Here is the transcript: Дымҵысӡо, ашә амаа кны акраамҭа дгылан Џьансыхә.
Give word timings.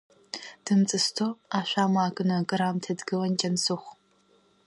Дымҵысӡо, 0.63 1.27
ашә 1.57 1.75
амаа 1.83 2.15
кны 2.15 2.33
акраамҭа 2.37 2.93
дгылан 2.99 3.33
Џьансыхә. 3.39 3.89